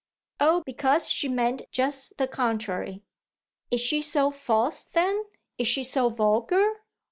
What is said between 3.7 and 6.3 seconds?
she so false then is she so